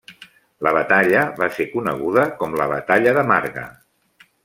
La 0.67 0.71
batalla 0.77 1.27
va 1.43 1.51
ser 1.57 1.69
coneguda 1.75 2.25
com 2.43 2.59
la 2.63 2.71
Batalla 2.75 3.17
de 3.19 3.29
Marga. 3.33 3.71